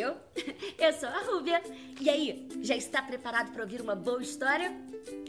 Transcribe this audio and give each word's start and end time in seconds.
eu. 0.00 0.16
Eu 0.78 0.92
sou 0.92 1.08
a 1.08 1.20
Rúbia. 1.20 1.62
E 2.00 2.08
aí, 2.08 2.48
já 2.62 2.74
está 2.76 3.02
preparado 3.02 3.52
para 3.52 3.62
ouvir 3.62 3.80
uma 3.80 3.94
boa 3.94 4.22
história? 4.22 4.74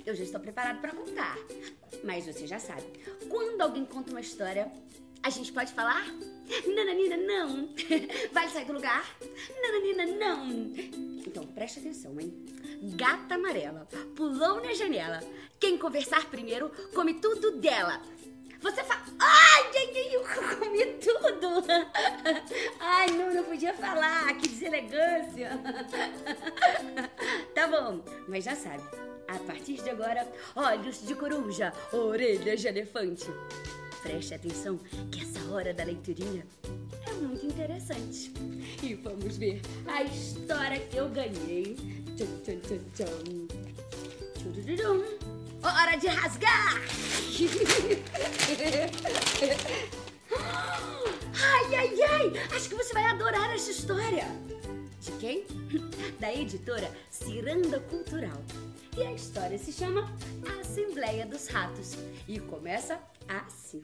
Eu 0.06 0.16
já 0.16 0.24
estou 0.24 0.40
preparado 0.40 0.80
para 0.80 0.92
contar. 0.94 1.38
Mas 2.04 2.26
você 2.26 2.48
já 2.48 2.60
sabe, 2.60 2.84
quando 3.30 3.62
alguém 3.62 3.86
conta 3.86 4.12
uma 4.12 4.22
história, 4.22 4.72
a 5.22 5.30
gente 5.30 5.52
pode 5.52 5.72
falar? 5.74 6.06
Nananina, 6.68 7.18
não. 7.18 7.70
Vale 8.34 8.50
sair 8.50 8.66
do 8.66 8.74
lugar? 8.74 9.06
Nananina, 9.62 10.06
não. 10.06 10.48
Então 11.26 11.46
preste 11.46 11.80
atenção, 11.80 12.20
hein? 12.20 12.34
Gata 12.96 13.36
amarela 13.36 13.88
pulou 14.16 14.62
na 14.62 14.74
janela. 14.74 15.20
Quem 15.60 15.78
conversar 15.78 16.26
primeiro 16.30 16.72
come 16.94 17.16
tudo 17.16 17.52
dela. 17.60 18.02
Você 18.62 18.84
fala. 18.84 19.02
Ai, 19.20 19.64
ai, 19.76 19.92
ai, 19.96 20.16
eu 20.16 20.24
comi 20.58 20.86
tudo! 21.00 21.66
Ai, 22.80 23.08
não, 23.12 23.34
não 23.34 23.44
podia 23.44 23.74
falar, 23.74 24.36
que 24.38 24.50
deselegância! 24.72 25.52
Tá 27.54 27.68
bom, 27.68 28.02
mas 28.28 28.46
já 28.46 28.56
sabe. 28.56 28.82
A 29.28 29.38
partir 29.40 29.84
de 29.84 29.90
agora, 29.90 30.28
olhos 30.56 31.06
de 31.06 31.14
coruja, 31.14 31.74
orelhas 31.92 32.62
de 32.62 32.68
elefante. 32.68 33.26
Preste 34.02 34.34
atenção 34.34 34.80
que 35.12 35.22
essa 35.22 35.52
hora 35.52 35.74
da 35.74 35.84
leiturinha 35.84 36.48
é 37.08 37.12
muito 37.14 37.46
interessante. 37.46 38.32
E 38.82 38.96
vamos 38.96 39.38
ver 39.38 39.62
a 39.86 40.04
história 40.04 40.80
que 40.80 40.98
eu 40.98 41.10
ganhei. 41.10 41.76
Tchum. 42.16 42.40
Tchum, 42.42 42.60
tchum, 42.62 42.80
tchum. 44.76 45.06
Hora 45.64 45.98
de 45.98 46.08
rasgar! 46.08 46.61
Da 56.32 56.38
editora 56.38 56.90
Ciranda 57.10 57.82
Cultural. 57.82 58.42
E 58.98 59.04
a 59.04 59.12
história 59.12 59.58
se 59.58 59.70
chama 59.74 60.10
A 60.48 60.62
Assembleia 60.62 61.26
dos 61.26 61.48
Ratos. 61.48 61.98
E 62.26 62.40
começa 62.40 62.98
assim. 63.28 63.82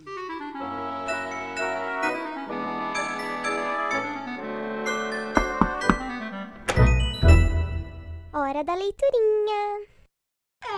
Hora 8.34 8.64
da 8.64 8.76
leiturinha. 8.76 9.88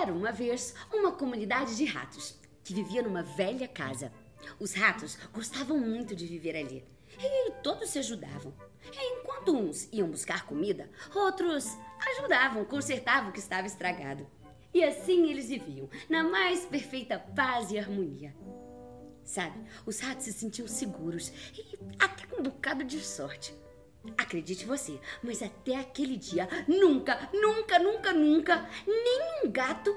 Era 0.02 0.12
uma 0.12 0.32
vez 0.32 0.74
uma 0.92 1.12
comunidade 1.12 1.78
de 1.78 1.86
ratos 1.86 2.36
que 2.64 2.74
vivia 2.74 3.04
numa 3.04 3.22
velha 3.22 3.68
casa. 3.68 4.12
Os 4.60 4.74
ratos 4.74 5.20
gostavam 5.32 5.78
muito 5.78 6.16
de 6.16 6.26
viver 6.26 6.56
ali 6.56 6.99
e 7.18 7.52
todos 7.64 7.90
se 7.90 8.00
ajudavam. 8.00 8.54
E 8.92 9.20
enquanto 9.20 9.56
uns 9.56 9.90
iam 9.92 10.10
buscar 10.10 10.46
comida, 10.46 10.90
outros 11.14 11.78
ajudavam, 12.18 12.66
consertavam 12.66 13.30
o 13.30 13.34
que 13.34 13.40
estava 13.40 13.68
estragado. 13.68 14.28
E 14.74 14.84
assim 14.84 15.30
eles 15.30 15.50
viviam, 15.50 15.90
na 16.08 16.24
mais 16.24 16.66
perfeita 16.66 17.20
paz 17.20 17.72
e 17.72 17.80
harmonia. 17.80 18.36
Sabe, 19.24 19.60
os 19.86 20.00
ratos 20.00 20.26
se 20.26 20.34
sentiam 20.34 20.68
seguros 20.68 21.32
e 21.54 21.78
até 22.00 22.26
com 22.26 22.40
um 22.40 22.44
bocado 22.44 22.84
de 22.84 23.00
sorte. 23.00 23.54
Acredite 24.18 24.66
você, 24.66 25.00
mas 25.22 25.44
até 25.44 25.76
aquele 25.76 26.16
dia, 26.16 26.48
nunca, 26.68 27.30
nunca, 27.34 27.78
nunca, 27.78 28.14
nunca, 28.14 28.70
nenhum 28.88 29.52
gato 29.52 29.96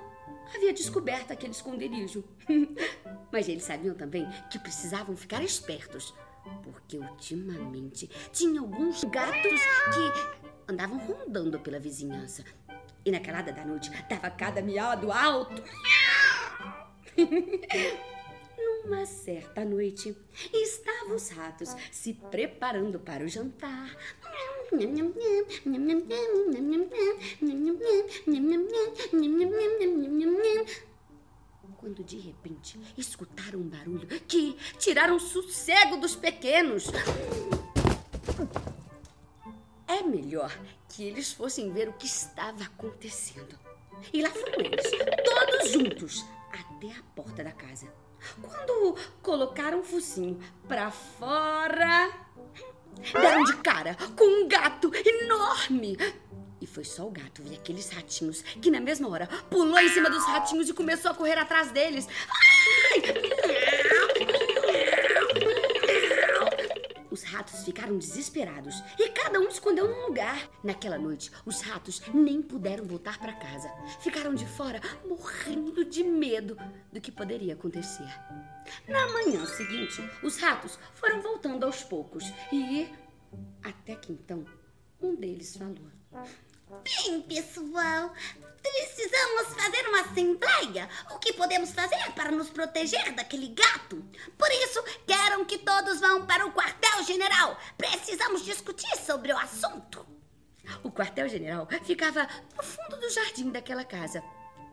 havia 0.55 0.73
descoberto 0.73 1.31
aquele 1.31 1.53
esconderijo. 1.53 2.25
mas 3.33 3.49
eles 3.49 3.65
sabiam 3.65 3.95
também 3.95 4.29
que 4.51 4.59
precisavam 4.59 5.17
ficar 5.17 5.43
espertos, 5.43 6.13
porque 6.63 6.99
ultimamente 6.99 8.09
tinha 8.33 8.61
alguns 8.61 9.05
gatos 9.05 9.61
que 9.93 10.71
andavam 10.73 10.99
rondando 10.99 11.59
pela 11.61 11.79
vizinhança. 11.79 12.45
E 13.05 13.11
na 13.11 13.21
calada 13.21 13.53
da 13.53 13.65
noite 13.65 13.91
dava 14.09 14.31
cada 14.31 14.63
miado 14.63 15.11
alto. 15.11 15.63
Uma 18.85 19.07
certa 19.07 19.65
noite, 19.65 20.17
estavam 20.53 21.15
os 21.15 21.29
ratos 21.31 21.75
se 21.91 22.15
preparando 22.15 22.99
para 22.99 23.25
o 23.25 23.29
jantar. 23.29 23.97
Quando 31.83 32.05
de 32.05 32.17
repente 32.17 32.79
escutaram 32.97 33.59
um 33.59 33.69
barulho 33.69 34.07
que 34.07 34.57
tiraram 34.79 35.17
o 35.17 35.21
sossego 35.21 35.97
dos 35.97 36.15
pequenos. 36.15 36.87
É 39.89 40.01
melhor 40.05 40.57
que 40.89 41.03
eles 41.03 41.33
fossem 41.33 41.73
ver 41.73 41.89
o 41.89 41.93
que 41.95 42.07
estava 42.07 42.63
acontecendo. 42.63 43.59
E 44.13 44.23
lá 44.23 44.31
foram 44.31 44.61
eles, 44.61 44.91
todos 45.25 45.73
juntos, 45.73 46.25
até 46.53 46.93
a 46.93 47.03
porta 47.17 47.43
da 47.43 47.51
casa. 47.51 47.93
Quando 48.41 48.97
colocaram 49.21 49.81
o 49.81 49.85
focinho 49.85 50.39
pra 50.69 50.93
fora, 50.93 52.13
deram 53.13 53.43
de 53.43 53.57
cara 53.57 53.97
com 54.17 54.45
um 54.45 54.47
gato 54.47 54.93
enorme. 54.95 55.99
Foi 56.73 56.85
só 56.85 57.07
o 57.07 57.11
gato 57.11 57.43
ver 57.43 57.57
aqueles 57.57 57.91
ratinhos 57.91 58.41
que, 58.41 58.71
na 58.71 58.81
mesma 58.81 59.07
hora, 59.07 59.27
pulou 59.51 59.79
em 59.79 59.91
cima 59.91 60.09
dos 60.09 60.25
ratinhos 60.25 60.71
e 60.71 60.73
começou 60.73 61.11
a 61.11 61.15
correr 61.15 61.37
atrás 61.37 61.71
deles. 61.71 62.09
Os 67.11 67.23
ratos 67.25 67.63
ficaram 67.63 67.99
desesperados 67.99 68.83
e 68.99 69.11
cada 69.11 69.39
um 69.39 69.49
escondeu 69.49 69.87
num 69.87 70.07
lugar. 70.07 70.49
Naquela 70.65 70.97
noite, 70.97 71.31
os 71.45 71.61
ratos 71.61 72.01
nem 72.15 72.41
puderam 72.41 72.87
voltar 72.87 73.19
para 73.19 73.35
casa. 73.35 73.71
Ficaram 74.01 74.35
de 74.35 74.47
fora 74.47 74.81
morrendo 75.07 75.85
de 75.85 76.03
medo 76.03 76.57
do 76.91 77.03
que 77.03 77.13
poderia 77.13 77.53
acontecer. 77.53 78.09
Na 78.89 79.07
manhã 79.09 79.45
seguinte, 79.45 80.01
os 80.23 80.39
ratos 80.39 80.79
foram 80.95 81.21
voltando 81.21 81.67
aos 81.67 81.85
poucos 81.85 82.25
e. 82.51 82.89
Até 83.63 83.95
que 83.95 84.11
então, 84.11 84.47
um 85.03 85.15
deles 85.15 85.55
falou. 85.55 85.93
Bem, 86.83 87.23
pessoal, 87.23 88.13
precisamos 88.61 89.55
fazer 89.55 89.89
uma 89.89 90.01
assembleia. 90.01 90.89
O 91.13 91.19
que 91.19 91.33
podemos 91.33 91.71
fazer 91.73 92.13
para 92.15 92.33
nos 92.33 92.51
proteger 92.51 93.15
daquele 93.15 93.49
gato? 93.49 94.05
Por 94.37 94.51
isso, 94.51 94.83
quero 95.07 95.45
que 95.47 95.59
todos 95.59 96.01
vão 96.01 96.27
para 96.27 96.47
o 96.47 96.53
quartel-general. 96.53 97.57
Precisamos 97.77 98.45
discutir 98.45 98.97
sobre 98.97 99.33
o 99.33 99.39
assunto. 99.39 100.05
O 100.83 100.91
quartel-general 100.91 101.69
ficava 101.85 102.29
no 102.57 102.63
fundo 102.63 102.97
do 102.97 103.11
jardim 103.11 103.51
daquela 103.51 103.85
casa. 103.85 104.23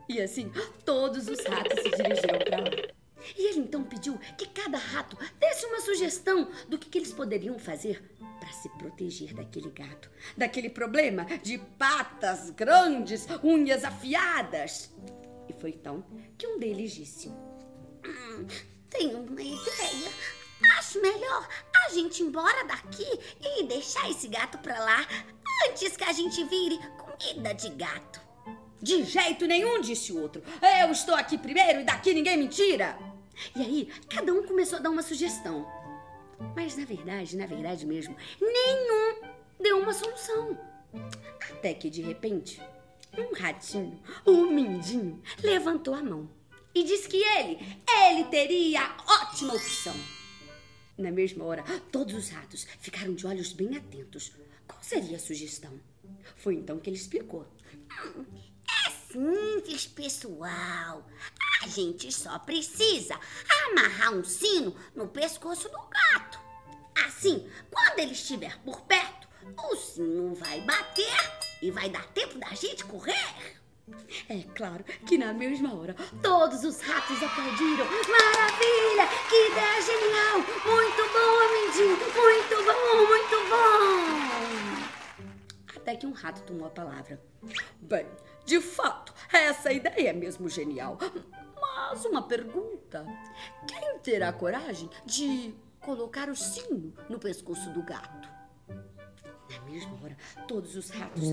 E 0.08 0.20
assim, 0.20 0.52
todos 0.84 1.28
os 1.28 1.38
ratos 1.46 1.80
se 1.80 1.90
dirigiram 1.90 2.38
para 2.38 2.58
lá. 2.58 3.00
E 3.36 3.46
ele 3.46 3.60
então 3.60 3.84
pediu 3.84 4.18
que 4.36 4.46
cada 4.48 4.78
rato 4.78 5.16
desse 5.38 5.66
uma 5.66 5.80
sugestão 5.80 6.50
do 6.68 6.78
que, 6.78 6.88
que 6.88 6.98
eles 6.98 7.12
poderiam 7.12 7.58
fazer 7.58 8.02
para 8.50 8.52
se 8.52 8.68
proteger 8.70 9.32
daquele 9.32 9.70
gato, 9.70 10.10
daquele 10.36 10.68
problema 10.68 11.24
de 11.42 11.56
patas 11.58 12.50
grandes, 12.50 13.26
unhas 13.44 13.84
afiadas. 13.84 14.92
E 15.48 15.52
foi 15.52 15.70
então 15.70 16.04
que 16.36 16.46
um 16.46 16.58
deles 16.58 16.92
disse: 16.92 17.28
hum, 17.28 18.46
Tenho 18.88 19.20
uma 19.20 19.40
ideia. 19.40 20.10
Acho 20.78 21.00
melhor 21.00 21.48
a 21.86 21.90
gente 21.90 22.22
ir 22.22 22.26
embora 22.26 22.66
daqui 22.66 23.06
e 23.40 23.64
deixar 23.64 24.10
esse 24.10 24.28
gato 24.28 24.58
para 24.58 24.78
lá 24.78 25.06
antes 25.66 25.96
que 25.96 26.04
a 26.04 26.12
gente 26.12 26.44
vire 26.44 26.78
comida 26.98 27.54
de 27.54 27.70
gato. 27.70 28.20
De 28.82 29.04
jeito 29.04 29.46
nenhum, 29.46 29.80
disse 29.80 30.12
o 30.12 30.20
outro. 30.20 30.42
Eu 30.82 30.90
estou 30.90 31.14
aqui 31.14 31.38
primeiro 31.38 31.80
e 31.80 31.84
daqui 31.84 32.12
ninguém 32.12 32.36
me 32.36 32.48
tira. 32.48 32.98
E 33.56 33.62
aí, 33.62 33.92
cada 34.08 34.34
um 34.34 34.46
começou 34.46 34.78
a 34.78 34.82
dar 34.82 34.90
uma 34.90 35.02
sugestão. 35.02 35.66
Mas 36.54 36.76
na 36.76 36.84
verdade, 36.84 37.36
na 37.36 37.46
verdade 37.46 37.86
mesmo, 37.86 38.16
nenhum 38.40 39.22
deu 39.60 39.78
uma 39.78 39.92
solução. 39.92 40.58
Até 41.50 41.74
que 41.74 41.90
de 41.90 42.02
repente, 42.02 42.60
um 43.16 43.34
ratinho, 43.34 44.00
um 44.26 44.50
mindinho, 44.50 45.22
levantou 45.42 45.94
a 45.94 46.02
mão 46.02 46.30
e 46.74 46.82
disse 46.84 47.08
que 47.08 47.16
ele, 47.16 47.58
ele 48.06 48.24
teria 48.24 48.82
a 48.82 49.22
ótima 49.22 49.54
opção. 49.54 49.94
Na 50.96 51.10
mesma 51.10 51.44
hora, 51.44 51.64
todos 51.90 52.14
os 52.14 52.28
ratos 52.28 52.66
ficaram 52.80 53.14
de 53.14 53.26
olhos 53.26 53.52
bem 53.52 53.76
atentos. 53.76 54.32
Qual 54.66 54.82
seria 54.82 55.16
a 55.16 55.20
sugestão? 55.20 55.80
Foi 56.36 56.54
então 56.54 56.78
que 56.78 56.90
ele 56.90 56.96
explicou. 56.96 57.46
É 58.86 58.90
simples, 59.12 59.86
pessoal. 59.86 61.06
A 61.62 61.68
gente 61.68 62.12
só 62.12 62.38
precisa 62.38 63.18
amarrar 63.66 64.14
um 64.14 64.24
sino 64.24 64.74
no 64.94 65.08
pescoço 65.08 65.68
do. 65.68 65.78
Assim, 67.20 67.46
quando 67.70 67.98
ele 67.98 68.12
estiver 68.12 68.58
por 68.64 68.80
perto, 68.80 69.28
o 69.70 69.76
sino 69.76 70.34
vai 70.34 70.58
bater 70.62 71.30
e 71.60 71.70
vai 71.70 71.90
dar 71.90 72.06
tempo 72.14 72.38
da 72.38 72.48
gente 72.54 72.82
correr. 72.86 73.60
É 74.26 74.42
claro 74.56 74.82
que 75.04 75.18
na 75.18 75.34
mesma 75.34 75.74
hora 75.74 75.94
todos 76.22 76.64
os 76.64 76.80
ratos 76.80 77.22
aplaudiram. 77.22 77.84
Maravilha! 77.84 79.06
Que 79.28 79.50
ideia 79.50 79.82
genial! 79.82 80.38
Muito 80.64 81.02
bom, 81.12 81.40
Amindinho! 81.44 81.98
Muito 81.98 82.56
bom, 82.64 83.06
muito 83.06 83.50
bom! 83.50 84.20
que 85.96 86.06
um 86.06 86.12
rato 86.12 86.42
tomou 86.44 86.66
a 86.66 86.70
palavra. 86.70 87.20
Bem, 87.82 88.06
de 88.46 88.60
fato, 88.60 89.12
essa 89.30 89.70
ideia 89.70 90.08
é 90.08 90.12
mesmo 90.14 90.48
genial. 90.48 90.96
Mas 91.60 92.04
uma 92.06 92.22
pergunta: 92.22 93.04
quem 93.68 93.98
terá 93.98 94.32
coragem 94.32 94.88
de 95.04 95.54
colocar 95.80 96.28
o 96.28 96.36
sino 96.36 96.92
no 97.08 97.18
pescoço 97.18 97.70
do 97.70 97.82
gato? 97.82 98.28
Na 98.68 99.60
mesma 99.62 99.98
hora, 100.02 100.16
todos 100.46 100.76
os 100.76 100.90
ratos 100.90 101.24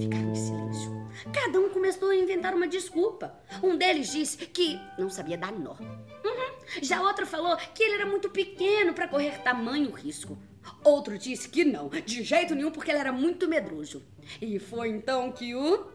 ficaram 0.00 0.30
em 0.30 0.34
silêncio. 0.34 1.08
Cada 1.32 1.60
um 1.60 1.68
começou 1.70 2.10
a 2.10 2.16
inventar 2.16 2.52
uma 2.52 2.66
desculpa. 2.66 3.38
Um 3.62 3.76
deles 3.76 4.10
disse 4.10 4.36
que 4.38 4.80
não 4.98 5.08
sabia 5.08 5.38
dar 5.38 5.52
nó. 5.52 5.74
Uhum. 5.74 6.54
Já 6.82 7.00
outro 7.00 7.24
falou 7.26 7.56
que 7.56 7.82
ele 7.82 7.94
era 7.94 8.06
muito 8.06 8.28
pequeno 8.28 8.92
para 8.92 9.06
correr 9.06 9.42
tamanho 9.42 9.90
risco. 9.92 10.36
Outro 10.82 11.16
disse 11.16 11.48
que 11.48 11.64
não, 11.64 11.88
de 11.88 12.22
jeito 12.24 12.54
nenhum, 12.54 12.72
porque 12.72 12.90
ele 12.90 12.98
era 12.98 13.12
muito 13.12 13.46
medroso. 13.46 14.02
E 14.40 14.58
foi 14.58 14.88
então 14.88 15.30
que 15.30 15.54
o 15.54 15.86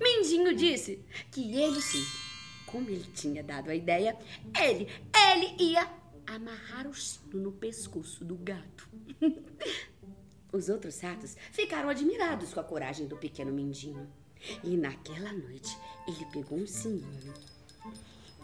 Mindinho 0.00 0.54
disse 0.54 1.04
que 1.30 1.60
ele 1.60 1.82
sim, 1.82 2.04
como 2.66 2.88
ele 2.88 3.04
tinha 3.14 3.42
dado 3.42 3.70
a 3.70 3.74
ideia, 3.74 4.16
ele, 4.58 4.88
ele 5.30 5.56
ia 5.58 5.86
amarrar 6.26 6.86
o 6.86 6.94
sino 6.94 7.40
no 7.40 7.52
pescoço 7.52 8.24
do 8.24 8.36
gato. 8.36 8.88
Os 10.52 10.68
outros 10.68 11.00
ratos 11.00 11.36
ficaram 11.50 11.88
admirados 11.88 12.52
com 12.52 12.60
a 12.60 12.64
coragem 12.64 13.06
do 13.06 13.16
pequeno 13.16 13.52
Mindinho. 13.52 14.10
E 14.62 14.76
naquela 14.76 15.32
noite 15.32 15.76
ele 16.06 16.26
pegou 16.32 16.58
um 16.58 16.66
sininho 16.66 17.32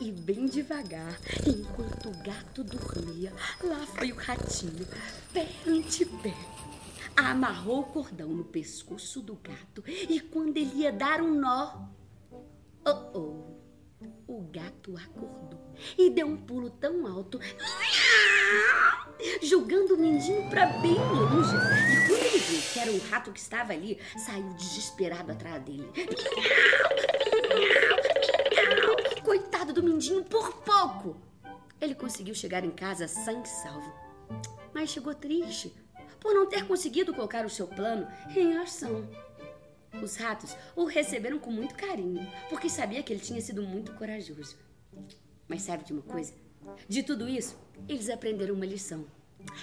e 0.01 0.13
bem 0.13 0.47
devagar, 0.47 1.19
enquanto 1.45 2.09
o 2.09 2.23
gato 2.23 2.63
dormia, 2.63 3.33
lá 3.63 3.85
foi 3.87 4.13
o 4.13 4.17
ratinho, 4.17 4.87
pé 5.33 5.49
ante 5.67 6.05
pé. 6.05 6.35
Amarrou 7.17 7.81
o 7.81 7.85
cordão 7.85 8.29
no 8.29 8.45
pescoço 8.45 9.21
do 9.21 9.35
gato 9.35 9.83
e 9.89 10.21
quando 10.21 10.57
ele 10.57 10.83
ia 10.83 10.93
dar 10.93 11.21
um 11.21 11.35
nó, 11.35 11.89
oh 12.87 13.19
oh, 13.19 13.58
o 14.39 14.43
gato 14.53 14.97
acordou 14.97 15.59
e 15.99 16.11
deu 16.11 16.29
um 16.29 16.37
pulo 16.37 16.71
tão 16.71 17.05
alto, 17.09 17.41
jogando 19.43 19.95
o 19.95 19.99
mindinho 19.99 20.49
para 20.49 20.67
bem 20.79 20.95
longe. 20.95 21.57
E 21.57 22.07
quando 22.07 22.23
ele 22.23 22.39
viu 22.39 22.61
que 22.73 22.79
era 22.79 22.93
o 22.93 22.99
rato 23.11 23.33
que 23.33 23.41
estava 23.41 23.73
ali, 23.73 23.99
saiu 24.17 24.49
desesperado 24.55 25.33
atrás 25.33 25.61
dele. 25.65 25.91
Coitado 29.25 29.73
do 29.73 29.83
mindinho, 29.83 30.23
por 30.23 30.53
pouco! 30.63 31.17
Ele 31.81 31.97
conseguiu 31.97 32.35
chegar 32.35 32.65
em 32.65 32.71
casa 32.71 33.09
sã 33.09 33.33
e 33.43 33.47
salvo. 33.47 33.93
Mas 34.73 34.91
chegou 34.91 35.15
triste 35.15 35.75
por 36.21 36.33
não 36.33 36.47
ter 36.47 36.65
conseguido 36.65 37.13
colocar 37.13 37.45
o 37.45 37.51
seu 37.51 37.67
plano 37.67 38.07
em 38.37 38.57
ação. 38.57 39.09
Os 40.03 40.17
ratos 40.17 40.57
o 40.77 40.85
receberam 40.85 41.39
com 41.39 41.51
muito 41.51 41.75
carinho, 41.75 42.27
porque 42.49 42.69
sabia 42.69 43.03
que 43.03 43.13
ele 43.13 43.21
tinha 43.21 43.41
sido 43.41 43.63
muito 43.63 43.93
corajoso. 43.95 44.57
Mas 45.47 45.63
sabe 45.63 45.85
de 45.85 45.93
uma 45.93 46.03
coisa? 46.03 46.35
De 46.89 47.03
tudo 47.03 47.29
isso, 47.29 47.59
eles 47.89 48.09
aprenderam 48.09 48.55
uma 48.55 48.67
lição. 48.67 49.07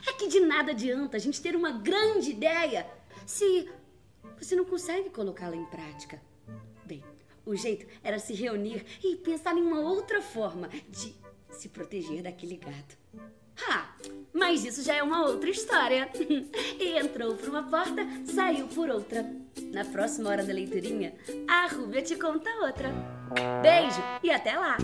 É 0.07 0.13
que 0.13 0.27
de 0.27 0.39
nada 0.39 0.71
adianta 0.71 1.17
a 1.17 1.19
gente 1.19 1.41
ter 1.41 1.55
uma 1.55 1.71
grande 1.71 2.31
ideia 2.31 2.87
se 3.25 3.69
você 4.37 4.55
não 4.55 4.65
consegue 4.65 5.09
colocá-la 5.09 5.55
em 5.55 5.65
prática. 5.65 6.21
Bem, 6.85 7.03
o 7.45 7.55
jeito 7.55 7.85
era 8.03 8.19
se 8.19 8.33
reunir 8.33 8.85
e 9.03 9.15
pensar 9.15 9.55
em 9.57 9.61
uma 9.61 9.79
outra 9.79 10.21
forma 10.21 10.69
de 10.89 11.15
se 11.51 11.69
proteger 11.69 12.21
daquele 12.23 12.57
gato. 12.57 12.97
Ah, 13.69 13.85
mas 14.33 14.65
isso 14.65 14.83
já 14.83 14.95
é 14.95 15.03
uma 15.03 15.25
outra 15.25 15.49
história. 15.49 16.09
e 16.79 16.97
entrou 16.99 17.35
por 17.35 17.49
uma 17.49 17.63
porta, 17.63 18.05
saiu 18.25 18.67
por 18.67 18.89
outra. 18.89 19.25
Na 19.71 19.85
próxima 19.85 20.29
hora 20.29 20.43
da 20.43 20.53
leiturinha, 20.53 21.13
a 21.47 21.67
Rúbia 21.67 22.01
te 22.01 22.15
conta 22.15 22.49
outra. 22.65 22.89
Beijo 23.61 24.01
e 24.23 24.31
até 24.31 24.57
lá! 24.57 24.77